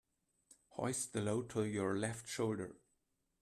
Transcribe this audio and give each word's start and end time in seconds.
Hoist 0.77 1.13
the 1.13 1.21
load 1.21 1.51
to 1.51 1.63
your 1.63 1.95
left 1.95 2.27
shoulder. 2.27 2.75